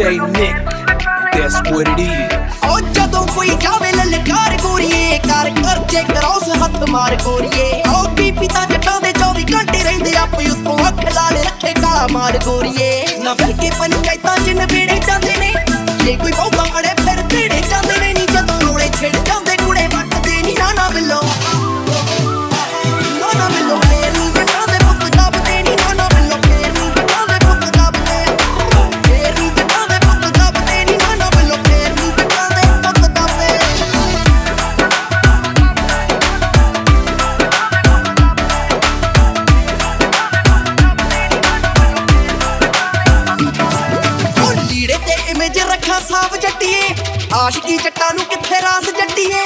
[0.00, 0.56] DJ Nick.
[1.30, 2.30] That's what it is.
[2.64, 8.66] ਓ ਜਦੋਂ ਕੋਈ ਜਾਵੇ ਲਲਕਾਰ ਗੋਰੀਏ ਕਰ ਕਰਜੇ ਕਰਾਉਸ ਹੱਥ ਮਾਰ ਗੋਰੀਏ ਓ ਬੀਬੀ ਤਾਂ
[8.66, 13.52] ਜੱਟਾਂ ਦੇ 24 ਘੰਟੇ ਰਹਿੰਦੇ ਆਪੇ ਉੱਤੋਂ ਅੱਖ ਲਾਲ ਰੱਖੇ ਕਾਲਾ ਮਾਰ ਗੋਰੀਏ ਨਾ ਫਿਰ
[13.60, 15.39] ਕੇ ਪੰਚਾਇਤਾਂ ਜਿੰਨ ਬੇੜੇ ਜਾਂਦੇ
[47.40, 49.40] ਆਸ਼ਕੀ ਜੱਟਾਂ ਨੂੰ ਕਿੱਥੇ ਰਾਸ ਜੱਟੀਏ?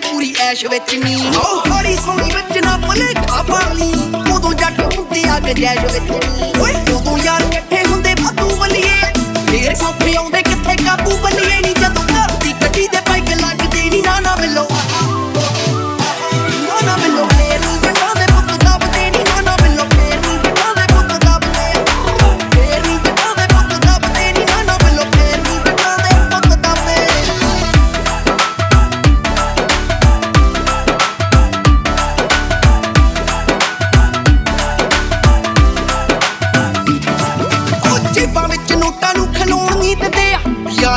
[0.00, 3.92] ਵੇ ਪੂਰੀ ਐਸ਼ ਵਿੱਚ ਨੀ। ਹੌਲੀ ਸੋਹਣੀ ਵਿੱਚ ਨਾ ਭੁਲੇ ਖਾਪਾ ਨੀ
[4.34, 9.12] ਉਦੋਂ ਜੱਟ ਹੁੰਦੇ ਆ ਗਜੈਸ਼ ਵਿੱਚ ਨੀ। ਓਏ ਉਦੋਂ ਯਾਰ ਇਕੱਠੇ ਹੁੰਦੇ ਫਤੂ ਬਲੀਏ
[9.50, 11.39] ਫੇਰ ਸੌਂਪੇ ਆਉਂਦੇ ਕਿੱਥੇ ਕਾਬੂ ਬਲੀਏ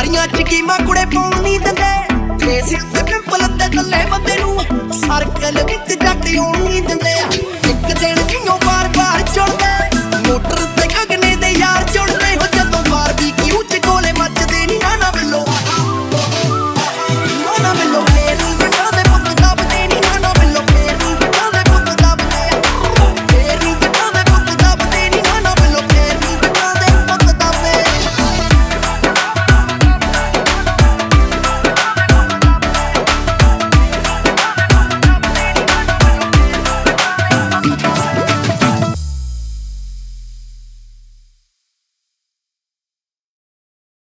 [0.04, 4.56] ਸਾਰੀਆਂ ਚ ਕੀਮਾ ਕੁੜੇ ਪਾਉਣ ਨਹੀਂ ਦਿੰਦੇ। ਫੇਸ ਉੱਤੇ ਪਿੰਪਲ ਤੇ ਥੱਲੇ ਬੰਦੇ ਨੂੰ